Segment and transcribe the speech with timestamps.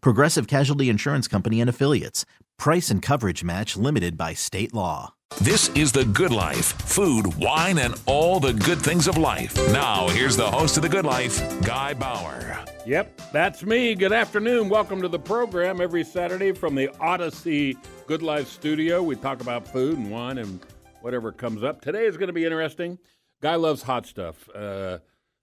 [0.00, 2.24] Progressive Casualty Insurance Company and Affiliates.
[2.58, 5.14] Price and coverage match limited by state law.
[5.40, 9.54] This is The Good Life food, wine, and all the good things of life.
[9.72, 12.64] Now, here's the host of The Good Life, Guy Bauer.
[12.86, 13.94] Yep, that's me.
[13.94, 14.68] Good afternoon.
[14.68, 19.02] Welcome to the program every Saturday from the Odyssey Good Life studio.
[19.02, 20.60] We talk about food and wine and
[21.02, 21.80] whatever comes up.
[21.82, 22.98] Today is going to be interesting.
[23.42, 24.48] Guy loves hot stuff.
[24.54, 24.98] Uh,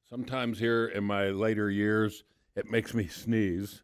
[0.10, 2.24] sometimes here in my later years,
[2.56, 3.84] it makes me sneeze,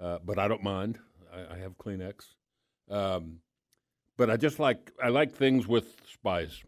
[0.00, 0.98] uh, but I don't mind.
[1.32, 2.34] I, I have Kleenex.
[2.90, 3.40] Um,
[4.16, 6.62] but I just like I like things with spice.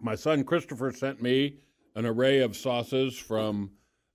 [0.00, 1.58] My son Christopher sent me
[1.94, 3.70] an array of sauces from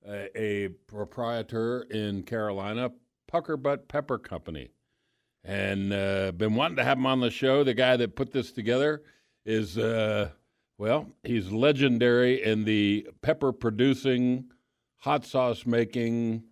[0.08, 2.92] a, a proprietor in Carolina,
[3.32, 4.72] Puckerbutt Pepper Company,
[5.44, 7.64] and uh, been wanting to have him on the show.
[7.64, 9.02] The guy that put this together
[9.46, 10.30] is uh,
[10.78, 14.52] well, he's legendary in the pepper producing,
[14.98, 16.44] hot sauce making,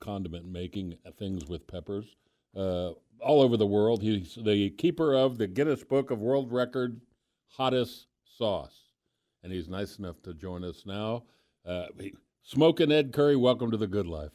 [0.00, 2.16] condiment making things with peppers.
[2.56, 4.02] Uh, all over the world.
[4.02, 7.00] He's the keeper of the Guinness Book of World Record
[7.48, 8.88] hottest sauce,
[9.42, 11.24] and he's nice enough to join us now.
[11.66, 11.86] Uh,
[12.42, 14.32] Smoking Ed Currie, welcome to the Good Life.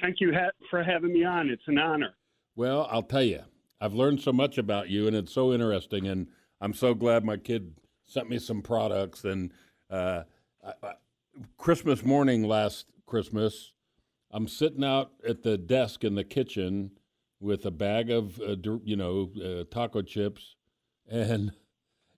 [0.00, 1.48] Thank you ha- for having me on.
[1.48, 2.14] It's an honor.
[2.54, 3.42] Well, I'll tell you,
[3.80, 6.06] I've learned so much about you, and it's so interesting.
[6.06, 6.28] And
[6.60, 9.24] I'm so glad my kid sent me some products.
[9.24, 9.52] And
[9.90, 10.22] uh,
[10.64, 10.92] I, I,
[11.56, 13.72] Christmas morning last Christmas,
[14.30, 16.92] I'm sitting out at the desk in the kitchen
[17.40, 20.56] with a bag of uh, you know uh, taco chips,
[21.08, 21.52] and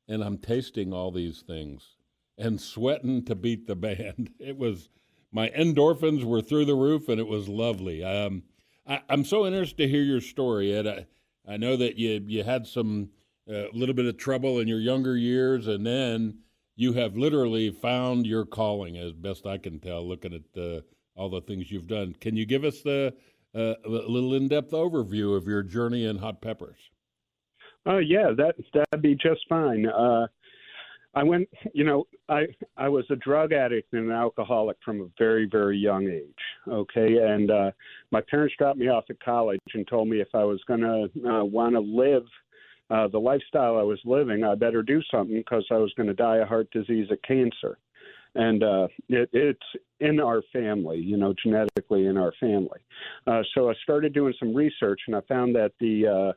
[0.09, 1.97] and I'm tasting all these things
[2.37, 4.31] and sweating to beat the band.
[4.41, 4.89] It was
[5.33, 8.03] my endorphins were through the roof, and it was lovely.
[8.03, 8.43] Um,
[8.87, 10.87] I, am so interested to hear your story, Ed.
[10.87, 11.07] I,
[11.47, 13.11] I know that you you had some
[13.49, 16.39] a uh, little bit of trouble in your younger years, and then
[16.77, 20.81] you have literally found your calling, as best I can tell, looking at uh,
[21.21, 22.17] all the things you've done.
[22.19, 23.13] Can you give us the
[23.55, 26.77] uh, a little in-depth overview of your journey in hot peppers.
[27.87, 29.87] Oh uh, yeah, that that'd be just fine.
[29.87, 30.27] Uh,
[31.15, 35.07] I went, you know, I I was a drug addict and an alcoholic from a
[35.19, 36.69] very very young age.
[36.69, 37.71] Okay, and uh,
[38.13, 41.29] my parents dropped me off at college and told me if I was going to
[41.29, 42.25] uh, want to live
[42.91, 46.15] uh, the lifestyle I was living, I better do something because I was going to
[46.15, 47.79] die of heart disease or cancer
[48.35, 49.61] and uh, it, it's
[50.01, 52.81] in our family, you know, genetically in our family.
[53.27, 56.33] Uh, so I started doing some research, and I found that the, uh,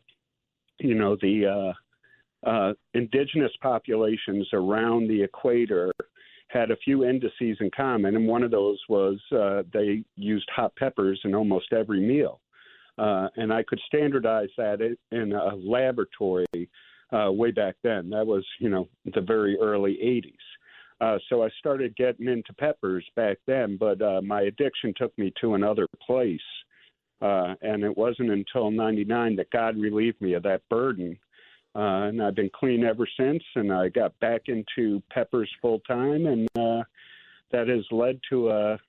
[0.79, 1.73] you know, the
[2.45, 5.91] uh, uh, indigenous populations around the equator
[6.47, 10.75] had a few indices in common, and one of those was uh, they used hot
[10.75, 12.39] peppers in almost every meal.
[12.97, 14.79] Uh, and I could standardize that
[15.11, 16.45] in a laboratory
[17.11, 18.09] uh, way back then.
[18.11, 20.35] That was, you know, the very early 80s.
[21.03, 25.33] Uh, so I started getting into peppers back then, but uh, my addiction took me
[25.41, 26.39] to another place.
[27.21, 31.17] Uh, and it wasn't until 99 that God relieved me of that burden.
[31.75, 33.43] Uh, and I've been clean ever since.
[33.55, 36.25] And I got back into peppers full time.
[36.25, 36.83] And uh,
[37.51, 38.79] that has led to a,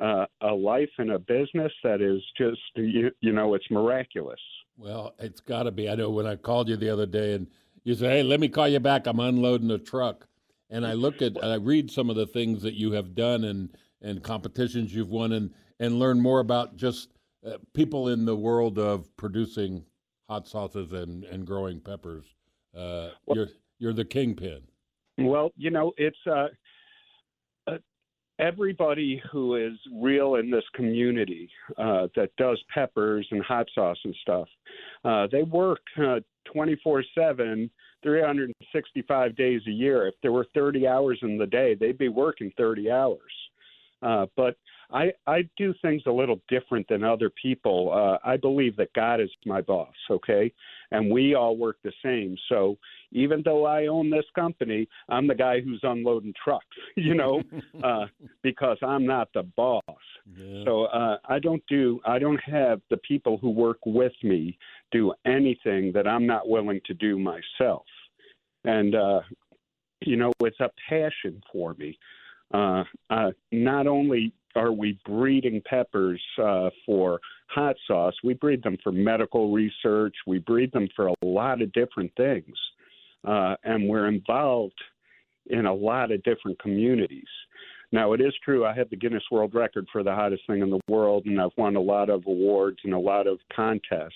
[0.00, 4.40] a, a life and a business that is just, you, you know, it's miraculous.
[4.76, 5.88] Well, it's got to be.
[5.88, 7.46] I know when I called you the other day and
[7.84, 9.06] you said, hey, let me call you back.
[9.06, 10.26] I'm unloading the truck
[10.74, 13.44] and I look at and I read some of the things that you have done
[13.44, 13.70] and
[14.02, 17.10] and competitions you've won and and learn more about just
[17.46, 19.84] uh, people in the world of producing
[20.28, 22.24] hot sauces and and growing peppers.
[22.76, 23.48] Uh, well, you're
[23.78, 24.62] you're the kingpin.
[25.16, 26.18] Well, you know it's.
[26.26, 26.48] Uh, uh,
[28.38, 31.48] everybody who is real in this community
[31.78, 34.48] uh, that does peppers and hot sauce and stuff,
[35.04, 36.20] uh, they work uh,
[36.52, 37.70] 24 7
[38.02, 40.06] 365 days a year.
[40.06, 43.18] If there were 30 hours in the day, they'd be working 30 hours.
[44.02, 44.56] Uh, but
[44.92, 47.92] I I do things a little different than other people.
[47.92, 50.52] Uh, I believe that God is my boss, okay,
[50.90, 52.36] and we all work the same.
[52.48, 52.78] So
[53.12, 56.66] even though I own this company, I'm the guy who's unloading trucks,
[56.96, 57.42] you know,
[57.84, 58.06] uh,
[58.42, 59.82] because I'm not the boss.
[60.36, 60.64] Yeah.
[60.64, 64.58] So uh, I don't do I don't have the people who work with me
[64.90, 67.84] do anything that I'm not willing to do myself,
[68.64, 69.20] and uh,
[70.00, 71.98] you know it's a passion for me.
[72.52, 78.76] Uh, uh, not only are we breeding peppers uh, for hot sauce, we breed them
[78.82, 80.14] for medical research.
[80.26, 82.56] We breed them for a lot of different things,
[83.26, 84.80] uh, and we're involved
[85.46, 87.28] in a lot of different communities.
[87.92, 90.70] Now, it is true I have the Guinness World Record for the hottest thing in
[90.70, 94.12] the world, and I've won a lot of awards and a lot of contests.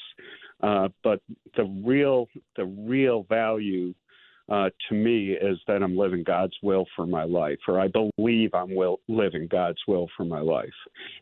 [0.61, 1.20] Uh, but
[1.56, 2.26] the real,
[2.56, 3.94] the real value
[4.49, 8.50] uh, to me is that I'm living God's will for my life, or I believe
[8.55, 10.73] I'm will, living God's will for my life.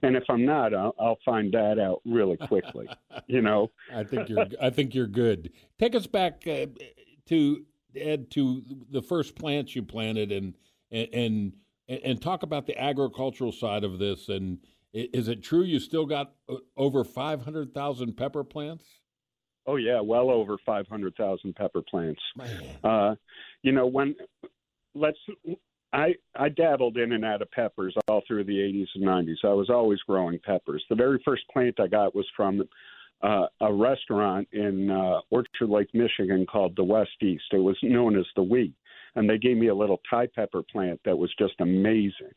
[0.03, 2.89] And if I'm not, I'll, I'll find that out really quickly.
[3.27, 3.71] you know.
[3.93, 4.47] I think you're.
[4.63, 5.53] I think you're good.
[5.79, 6.67] Take us back uh,
[7.27, 7.65] to
[7.97, 10.55] Ed to the first plants you planted, and
[10.93, 11.53] and
[11.89, 14.29] and talk about the agricultural side of this.
[14.29, 14.59] And
[14.93, 18.85] is it true you still got uh, over five hundred thousand pepper plants?
[19.67, 22.21] Oh yeah, well over five hundred thousand pepper plants.
[22.85, 23.15] Uh,
[23.63, 24.15] you know when
[24.95, 25.19] let's
[25.93, 29.49] I I dabbled in and out of peppers all through the 80s and 90s.
[29.49, 30.85] I was always growing peppers.
[30.89, 32.63] The very first plant I got was from
[33.23, 37.45] uh, a restaurant in uh, Orchard Lake, Michigan called the West East.
[37.53, 38.75] It was known as the Wheat,
[39.15, 42.35] and they gave me a little Thai pepper plant that was just amazing.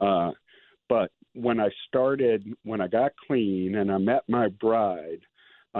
[0.00, 0.30] Uh,
[0.88, 5.20] but when I started, when I got clean and I met my bride,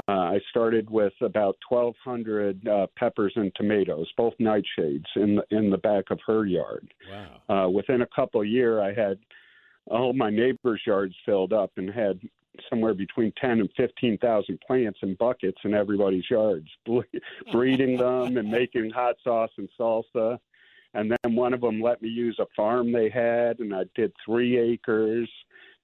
[0.06, 5.70] uh, I started with about 1,200 uh, peppers and tomatoes, both nightshades, in the in
[5.70, 6.92] the back of her yard.
[7.10, 7.66] Wow!
[7.66, 9.18] Uh, within a couple of years, I had
[9.86, 12.20] all my neighbors' yards filled up and had
[12.68, 16.68] somewhere between 10 and 15,000 plants in buckets in everybody's yards,
[17.52, 20.38] breeding them and making hot sauce and salsa.
[20.94, 24.12] And then one of them let me use a farm they had, and I did
[24.24, 25.28] three acres.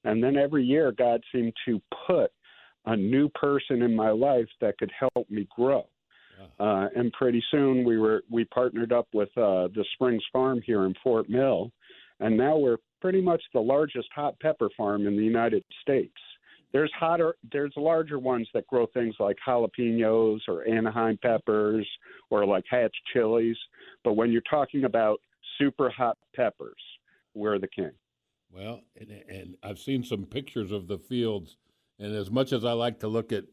[0.05, 2.33] And then every year, God seemed to put
[2.87, 5.87] a new person in my life that could help me grow.
[6.59, 10.85] Uh, and pretty soon we were we partnered up with uh, the Springs Farm here
[10.85, 11.71] in Fort Mill,
[12.21, 16.15] and now we're pretty much the largest hot pepper farm in the United States.
[16.73, 21.87] There's hotter, there's larger ones that grow things like jalapenos or Anaheim peppers
[22.31, 23.57] or like Hatch chilies.
[24.03, 25.21] But when you're talking about
[25.59, 26.83] super hot peppers,
[27.35, 27.93] we're the king.
[28.51, 31.57] Well, and, and I've seen some pictures of the fields,
[31.99, 33.45] and as much as I like to look at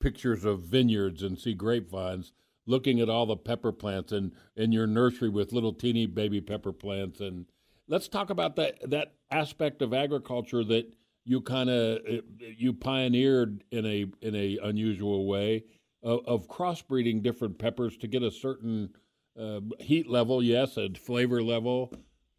[0.00, 2.32] pictures of vineyards and see grapevines,
[2.66, 6.72] looking at all the pepper plants and in your nursery with little teeny baby pepper
[6.72, 7.46] plants, and
[7.88, 10.94] let's talk about that that aspect of agriculture that
[11.24, 15.64] you kind of uh, you pioneered in a in a unusual way
[16.02, 18.90] of, of crossbreeding different peppers to get a certain
[19.38, 21.92] uh, heat level, yes, and flavor level.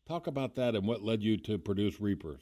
[0.07, 2.41] Talk about that and what led you to produce Reapers.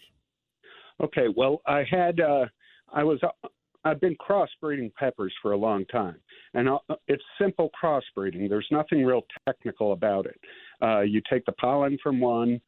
[1.01, 2.45] Okay, well, I had uh,
[2.93, 3.47] I was uh,
[3.85, 6.17] I've been crossbreeding peppers for a long time,
[6.53, 8.49] and uh, it's simple crossbreeding.
[8.49, 10.39] There's nothing real technical about it.
[10.81, 12.59] Uh, you take the pollen from one,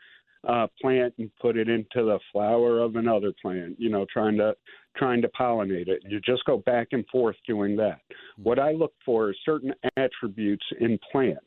[0.47, 3.75] uh, plant and put it into the flower of another plant.
[3.77, 4.55] You know, trying to
[4.97, 6.01] trying to pollinate it.
[6.07, 7.99] You just go back and forth doing that.
[8.11, 8.43] Mm-hmm.
[8.43, 11.39] What I look for is certain attributes in plants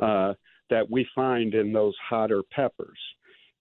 [0.00, 0.34] uh,
[0.70, 2.98] that we find in those hotter peppers.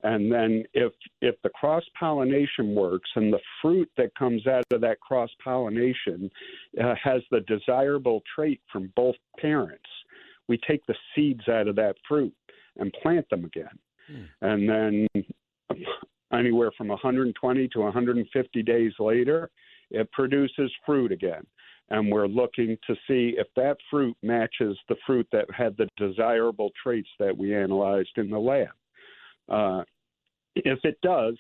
[0.06, 4.82] And then if if the cross pollination works and the fruit that comes out of
[4.82, 6.30] that cross pollination
[6.80, 9.90] uh, has the desirable trait from both parents,
[10.48, 12.32] we take the seeds out of that fruit
[12.78, 13.80] and plant them again.
[14.08, 14.24] Hmm.
[14.42, 15.08] And then
[16.32, 19.50] anywhere from 120 to 150 days later,
[19.90, 21.48] it produces fruit again.
[21.90, 26.70] And we're looking to see if that fruit matches the fruit that had the desirable
[26.84, 28.70] traits that we analyzed in the lab.
[29.50, 29.84] Uh,
[30.56, 31.36] if it does,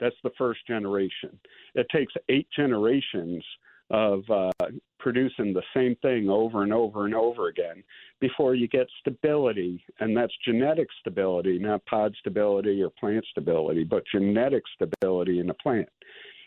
[0.00, 1.38] that's the first generation.
[1.74, 3.44] It takes eight generations
[3.90, 4.50] of uh,
[4.98, 7.84] producing the same thing over and over and over again
[8.20, 9.82] before you get stability.
[10.00, 15.54] And that's genetic stability, not pod stability or plant stability, but genetic stability in a
[15.54, 15.88] plant.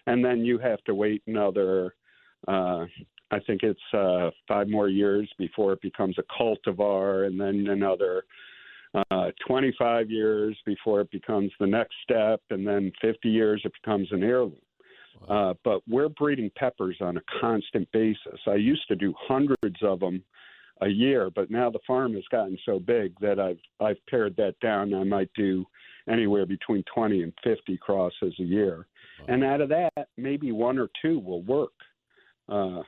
[0.08, 1.96] And then you have to wait another,
[2.48, 2.86] uh,
[3.32, 8.24] I think it's uh, five more years before it becomes a cultivar, and then another
[8.94, 14.08] uh, 25 years before it becomes the next step, and then 50 years it becomes
[14.12, 14.56] an heirloom.
[15.28, 18.40] Uh, but we're breeding peppers on a constant basis.
[18.48, 20.24] I used to do hundreds of them
[20.82, 21.30] a year.
[21.30, 24.94] But now the farm has gotten so big that I've I've pared that down.
[24.94, 25.66] I might do
[26.10, 28.88] anywhere between 20 and 50 crosses a year,
[29.20, 29.26] wow.
[29.28, 31.74] and out of that, maybe one or two will work.
[32.48, 32.82] Uh,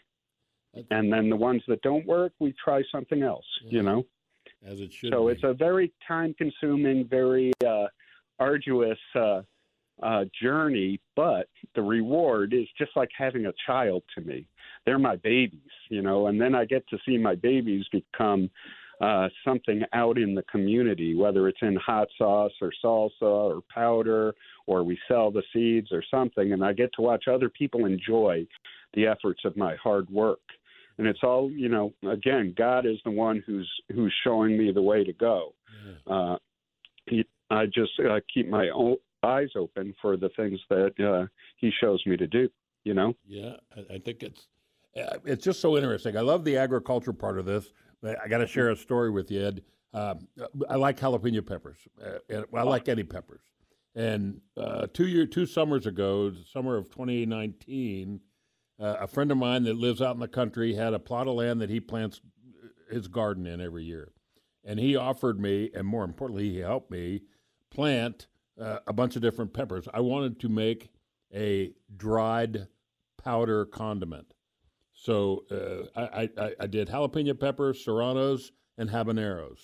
[0.89, 3.46] and then the ones that don't work, we try something else.
[3.65, 3.72] Yeah.
[3.72, 4.03] You know,
[4.65, 5.13] as it should.
[5.13, 5.34] So be.
[5.34, 7.88] it's a very time-consuming, very uh,
[8.39, 9.41] arduous uh,
[10.01, 14.48] uh, journey, but the reward is just like having a child to me.
[14.86, 18.50] They're my babies, you know, and then I get to see my babies become
[19.00, 24.34] uh, something out in the community, whether it's in hot sauce or salsa or powder,
[24.68, 28.46] or we sell the seeds or something, and I get to watch other people enjoy
[28.94, 30.41] the efforts of my hard work.
[31.01, 34.84] And it's all, you know, again, God is the one who's who's showing me the
[34.84, 35.55] way to go.
[36.05, 36.36] Uh,
[37.08, 41.25] he, I just uh, keep my own eyes open for the things that uh,
[41.58, 42.50] He shows me to do.
[42.84, 43.15] You know.
[43.27, 43.53] Yeah,
[43.89, 44.46] I, think it's
[44.96, 46.15] uh, it's just so interesting.
[46.17, 47.74] I love the agriculture part of this.
[48.03, 49.63] I got to share a story with you, Ed.
[49.96, 50.27] Um,
[50.70, 51.79] I like jalapeno peppers.
[52.00, 53.41] Uh, and, well, I like any peppers.
[53.96, 58.20] And uh, two year, two summers ago, the summer of 2019,
[58.82, 61.36] uh, a friend of mine that lives out in the country had a plot of
[61.36, 62.22] land that he plants
[62.90, 64.12] his garden in every year,
[64.64, 67.22] and he offered me, and more importantly, he helped me
[67.70, 68.28] plant
[68.60, 69.88] uh, a bunch of different peppers.
[69.94, 70.90] I wanted to make
[71.34, 72.68] a dried
[73.18, 74.34] powder condiment.
[74.94, 79.60] So uh, I, I, I, did jalapeno peppers, serranos, and habaneros.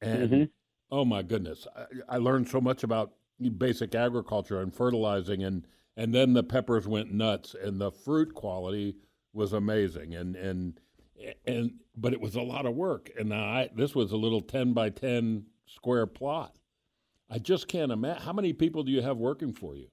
[0.00, 0.44] And mm-hmm.
[0.90, 3.12] oh my goodness, I, I, learned so much about
[3.58, 5.66] basic agriculture and fertilizing, and
[6.00, 8.96] and then the peppers went nuts, and the fruit quality
[9.34, 10.80] was amazing, and and
[11.46, 14.72] and but it was a lot of work, and I this was a little ten
[14.72, 16.56] by ten square plot.
[17.30, 19.88] I just can't imagine how many people do you have working for you,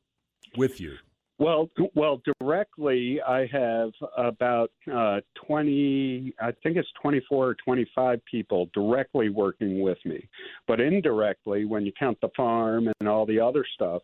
[0.56, 0.96] with you.
[1.40, 6.34] Well, well, directly I have about uh, twenty.
[6.42, 10.30] I think it's twenty-four or twenty-five people directly working with me,
[10.68, 14.02] but indirectly, when you count the farm and all the other stuff,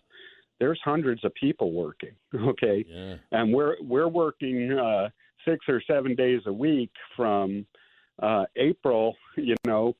[0.60, 2.12] there's hundreds of people working.
[2.36, 3.16] Okay, yeah.
[3.32, 5.10] and we're we're working uh,
[5.46, 7.66] six or seven days a week from
[8.22, 9.16] uh, April.
[9.38, 9.96] You know,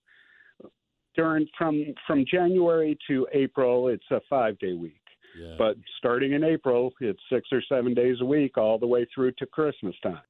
[1.16, 5.04] during from from January to April, it's a five-day week
[5.38, 5.56] yeah.
[5.58, 9.32] But starting in April, it's six or seven days a week, all the way through
[9.40, 10.22] to Christmas time.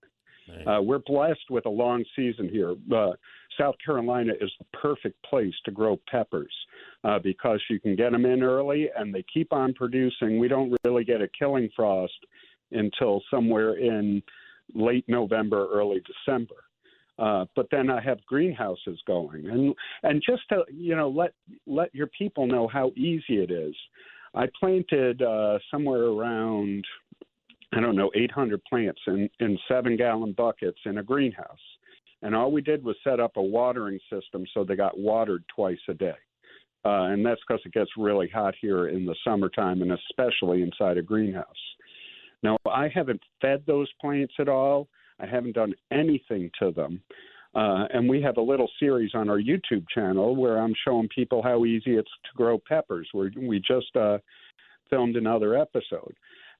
[0.67, 2.75] Uh, we're blessed with a long season here.
[2.93, 3.11] Uh,
[3.59, 6.53] South Carolina is the perfect place to grow peppers
[7.03, 10.39] uh, because you can get them in early and they keep on producing.
[10.39, 12.13] We don't really get a killing frost
[12.71, 14.21] until somewhere in
[14.73, 16.55] late November, early December.
[17.19, 21.33] Uh, but then I have greenhouses going, and and just to you know let
[21.67, 23.75] let your people know how easy it is.
[24.33, 26.83] I planted uh, somewhere around,
[27.71, 31.59] I don't know, 800 plants in, in seven gallon buckets in a greenhouse.
[32.23, 35.77] And all we did was set up a watering system so they got watered twice
[35.89, 36.15] a day.
[36.85, 40.97] Uh, and that's because it gets really hot here in the summertime and especially inside
[40.97, 41.45] a greenhouse.
[42.41, 44.87] Now, I haven't fed those plants at all.
[45.19, 47.01] I haven't done anything to them.
[47.55, 51.43] Uh, and we have a little series on our YouTube channel where I'm showing people
[51.43, 53.07] how easy it's to grow peppers.
[53.11, 54.17] Where we just uh,
[54.89, 56.15] filmed another episode,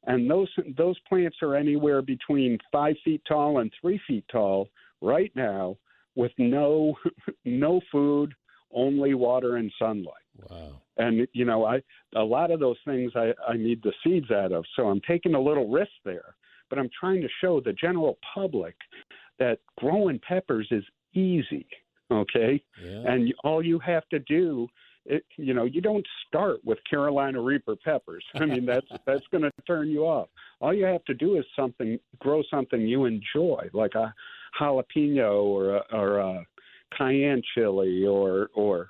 [0.05, 4.70] and those those plants are anywhere between five feet tall and three feet tall
[5.03, 5.77] right now,
[6.15, 6.95] with no
[7.45, 8.33] no food,
[8.74, 10.13] only water and sunlight.
[10.50, 10.81] Wow.
[10.98, 11.81] And you know, I
[12.15, 15.36] a lot of those things I, I need the seeds out of, so I'm taking
[15.36, 16.36] a little risk there.
[16.69, 18.75] But I'm trying to show the general public
[19.38, 20.83] that growing peppers is
[21.13, 21.67] easy.
[22.12, 23.12] Okay, yeah.
[23.12, 24.67] and all you have to do
[25.05, 28.24] it, you know, you don't start with Carolina Reaper peppers.
[28.36, 30.29] I mean, that's that's going to turn you off.
[30.62, 34.13] All you have to do is something, grow something you enjoy, like a
[34.60, 36.45] jalapeno or a, or a
[36.98, 38.89] cayenne chili, or or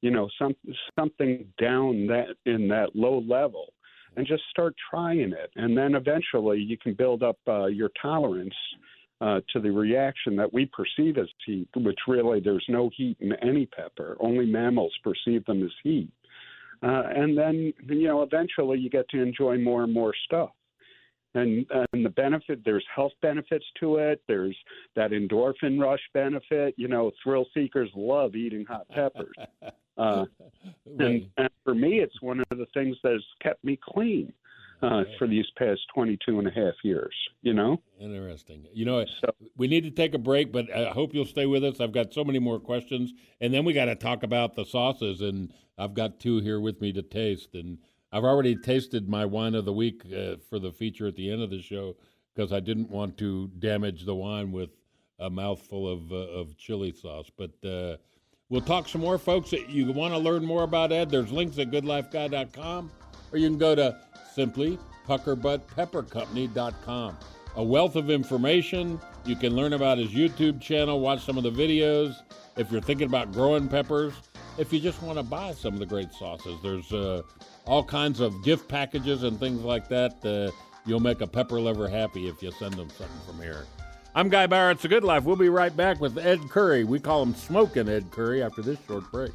[0.00, 0.54] you know, some
[0.98, 3.72] something down that in that low level,
[4.16, 8.54] and just start trying it, and then eventually you can build up uh, your tolerance
[9.20, 13.32] uh, to the reaction that we perceive as heat, which really there's no heat in
[13.42, 14.16] any pepper.
[14.20, 16.10] Only mammals perceive them as heat.
[16.82, 20.50] Uh, and then, you know, eventually you get to enjoy more and more stuff.
[21.34, 24.22] And, and the benefit, there's health benefits to it.
[24.28, 24.56] There's
[24.94, 26.74] that endorphin rush benefit.
[26.76, 29.34] You know, thrill seekers love eating hot peppers.
[29.96, 30.24] Uh,
[30.98, 34.32] and, and for me, it's one of the things that has kept me clean
[34.82, 37.80] uh, for these past 22 and a half years, you know?
[38.00, 38.66] Interesting.
[38.72, 41.64] You know, so, we need to take a break, but I hope you'll stay with
[41.64, 41.80] us.
[41.80, 43.12] I've got so many more questions.
[43.40, 46.80] And then we got to talk about the sauces, and I've got two here with
[46.80, 47.54] me to taste.
[47.54, 47.78] And
[48.14, 51.42] I've already tasted my wine of the week uh, for the feature at the end
[51.42, 51.96] of the show
[52.32, 54.70] because I didn't want to damage the wine with
[55.18, 57.28] a mouthful of uh, of chili sauce.
[57.36, 57.96] But uh,
[58.50, 59.52] we'll talk some more, folks.
[59.52, 61.10] If you want to learn more about Ed?
[61.10, 62.92] There's links at goodlifeguy.com,
[63.32, 63.98] or you can go to
[64.32, 64.78] simply
[65.08, 67.18] puckerbuttpeppercompany.com.
[67.56, 69.00] A wealth of information.
[69.24, 72.14] You can learn about his YouTube channel, watch some of the videos.
[72.56, 74.12] If you're thinking about growing peppers,
[74.56, 77.22] if you just want to buy some of the great sauces, there's uh,
[77.66, 80.24] all kinds of gift packages and things like that.
[80.24, 80.50] Uh,
[80.86, 83.64] you'll make a pepper lover happy if you send them something from here.
[84.14, 84.70] I'm Guy Bauer.
[84.70, 85.24] It's a good life.
[85.24, 86.84] We'll be right back with Ed Currie.
[86.84, 89.32] We call him Smoking Ed Currie after this short break.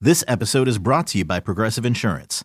[0.00, 2.44] This episode is brought to you by Progressive Insurance.